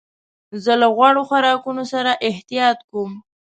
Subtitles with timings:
[0.63, 3.11] زه له غوړو خوراکونو سره احتياط کوم.